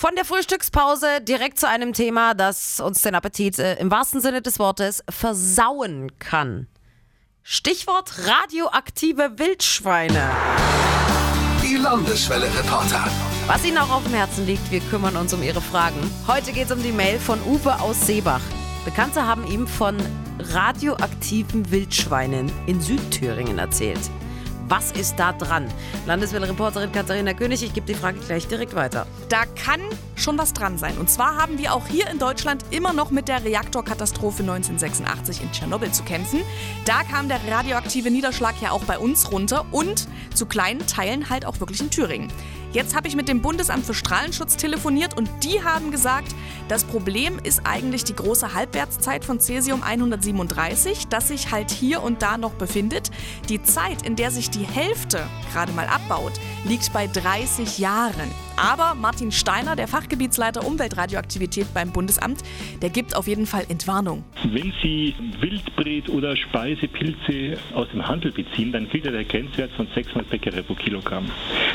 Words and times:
Von 0.00 0.14
der 0.14 0.24
Frühstückspause 0.24 1.20
direkt 1.20 1.60
zu 1.60 1.68
einem 1.68 1.92
Thema, 1.92 2.32
das 2.32 2.80
uns 2.80 3.02
den 3.02 3.14
Appetit 3.14 3.58
äh, 3.58 3.74
im 3.74 3.90
wahrsten 3.90 4.22
Sinne 4.22 4.40
des 4.40 4.58
Wortes 4.58 5.04
versauen 5.10 6.18
kann. 6.18 6.68
Stichwort 7.42 8.14
radioaktive 8.26 9.38
Wildschweine. 9.38 10.30
Die 11.62 11.76
Landeswelle-Reporter. 11.76 13.08
Was 13.46 13.62
Ihnen 13.62 13.76
auch 13.76 13.90
auf 13.90 14.02
dem 14.04 14.14
Herzen 14.14 14.46
liegt, 14.46 14.70
wir 14.70 14.80
kümmern 14.80 15.16
uns 15.16 15.34
um 15.34 15.42
Ihre 15.42 15.60
Fragen. 15.60 16.10
Heute 16.26 16.52
geht 16.52 16.64
es 16.64 16.72
um 16.72 16.82
die 16.82 16.92
Mail 16.92 17.18
von 17.18 17.38
Uwe 17.42 17.78
aus 17.78 18.06
Seebach. 18.06 18.40
Bekannte 18.86 19.26
haben 19.26 19.46
ihm 19.46 19.66
von 19.66 19.98
radioaktiven 20.38 21.70
Wildschweinen 21.70 22.50
in 22.66 22.80
Südthüringen 22.80 23.58
erzählt. 23.58 24.00
Was 24.70 24.92
ist 24.92 25.16
da 25.16 25.32
dran? 25.32 25.66
Landeswelle-Reporterin 26.06 26.92
Katharina 26.92 27.34
König, 27.34 27.60
ich 27.64 27.74
gebe 27.74 27.88
die 27.88 27.94
Frage 27.94 28.20
gleich 28.20 28.46
direkt 28.46 28.76
weiter. 28.76 29.04
Da 29.28 29.44
kann 29.44 29.80
schon 30.14 30.38
was 30.38 30.52
dran 30.52 30.78
sein. 30.78 30.96
Und 30.96 31.10
zwar 31.10 31.36
haben 31.36 31.58
wir 31.58 31.74
auch 31.74 31.88
hier 31.88 32.08
in 32.08 32.20
Deutschland 32.20 32.64
immer 32.70 32.92
noch 32.92 33.10
mit 33.10 33.26
der 33.26 33.42
Reaktorkatastrophe 33.42 34.44
1986 34.44 35.42
in 35.42 35.50
Tschernobyl 35.50 35.90
zu 35.90 36.04
kämpfen. 36.04 36.42
Da 36.84 37.02
kam 37.02 37.28
der 37.28 37.40
radioaktive 37.50 38.12
Niederschlag 38.12 38.62
ja 38.62 38.70
auch 38.70 38.84
bei 38.84 38.96
uns 38.96 39.32
runter 39.32 39.66
und 39.72 40.06
zu 40.36 40.46
kleinen 40.46 40.86
Teilen 40.86 41.30
halt 41.30 41.46
auch 41.46 41.58
wirklich 41.58 41.80
in 41.80 41.90
Thüringen. 41.90 42.28
Jetzt 42.72 42.94
habe 42.94 43.08
ich 43.08 43.16
mit 43.16 43.26
dem 43.26 43.42
Bundesamt 43.42 43.84
für 43.84 43.94
Strahlenschutz 43.94 44.56
telefoniert 44.56 45.16
und 45.16 45.28
die 45.42 45.60
haben 45.64 45.90
gesagt, 45.90 46.36
das 46.68 46.84
Problem 46.84 47.40
ist 47.42 47.62
eigentlich 47.64 48.04
die 48.04 48.14
große 48.14 48.54
Halbwertszeit 48.54 49.24
von 49.24 49.40
Cäsium 49.40 49.82
137, 49.82 51.08
das 51.08 51.26
sich 51.28 51.50
halt 51.50 51.72
hier 51.72 52.00
und 52.00 52.22
da 52.22 52.38
noch 52.38 52.54
befindet. 52.54 53.10
Die 53.48 53.60
Zeit, 53.60 54.02
in 54.02 54.14
der 54.14 54.30
sich 54.30 54.50
die 54.50 54.64
Hälfte 54.64 55.26
gerade 55.52 55.72
mal 55.72 55.88
abbaut, 55.88 56.34
liegt 56.64 56.92
bei 56.92 57.08
30 57.08 57.78
Jahren. 57.80 58.30
Aber 58.56 58.94
Martin 58.94 59.32
Steiner, 59.32 59.74
der 59.74 59.88
Fachgebietsleiter 59.88 60.66
Umweltradioaktivität 60.66 61.72
beim 61.72 61.90
Bundesamt, 61.92 62.42
der 62.82 62.90
gibt 62.90 63.16
auf 63.16 63.26
jeden 63.26 63.46
Fall 63.46 63.64
Entwarnung. 63.68 64.22
Wenn 64.44 64.72
Sie 64.82 65.14
Wildbret 65.40 66.10
oder 66.10 66.36
Speisepilze 66.36 67.58
aus 67.74 67.88
dem 67.88 68.06
Handel 68.06 68.32
beziehen, 68.32 68.70
dann 68.70 68.88
gilt 68.90 69.06
ja 69.06 69.10
der 69.10 69.24
Grenzwert 69.24 69.72
von 69.72 69.88
600 69.94 70.28
Becquerel 70.28 70.62
pro 70.62 70.74
Kilogramm. 70.74 71.30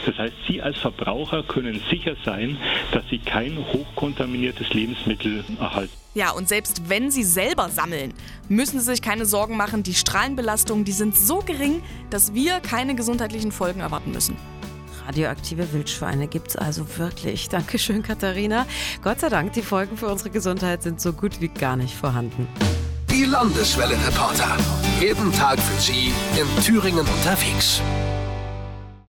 Das 0.05 0.17
heißt, 0.17 0.35
Sie 0.47 0.61
als 0.61 0.77
Verbraucher 0.85 1.41
können 1.41 1.81
sicher 1.89 2.15
sein, 2.23 2.57
dass 2.91 3.03
Sie 3.09 3.17
kein 3.17 3.57
hochkontaminiertes 3.57 4.71
Lebensmittel 4.71 5.43
erhalten. 5.59 5.91
Ja, 6.13 6.29
und 6.29 6.47
selbst 6.47 6.89
wenn 6.89 7.09
Sie 7.09 7.23
selber 7.23 7.69
sammeln, 7.69 8.13
müssen 8.49 8.79
Sie 8.79 8.85
sich 8.85 9.01
keine 9.01 9.25
Sorgen 9.25 9.57
machen. 9.57 9.81
Die 9.81 9.95
Strahlenbelastungen, 9.95 10.85
die 10.85 10.91
sind 10.91 11.17
so 11.17 11.39
gering, 11.39 11.81
dass 12.11 12.35
wir 12.35 12.59
keine 12.59 12.93
gesundheitlichen 12.93 13.51
Folgen 13.51 13.79
erwarten 13.79 14.11
müssen. 14.11 14.37
Radioaktive 15.07 15.73
Wildschweine 15.73 16.27
gibt 16.27 16.49
es 16.49 16.55
also 16.55 16.85
wirklich. 16.99 17.49
Dankeschön, 17.49 18.03
Katharina. 18.03 18.67
Gott 19.03 19.21
sei 19.21 19.29
Dank, 19.29 19.53
die 19.53 19.63
Folgen 19.63 19.97
für 19.97 20.07
unsere 20.07 20.29
Gesundheit 20.29 20.83
sind 20.83 21.01
so 21.01 21.13
gut 21.13 21.41
wie 21.41 21.47
gar 21.47 21.77
nicht 21.77 21.95
vorhanden. 21.95 22.47
Die 23.09 23.25
Landeswelle-Reporter. 23.25 24.55
Jeden 25.01 25.33
Tag 25.33 25.59
für 25.59 25.81
Sie 25.81 26.13
in 26.39 26.63
Thüringen 26.63 26.99
unterwegs. 26.99 27.81